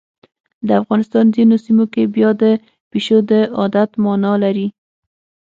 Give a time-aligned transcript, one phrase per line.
[0.67, 2.43] د افغانستان ځینو سیمو کې بیا د
[2.91, 4.67] پیشو د عادت مانا لري.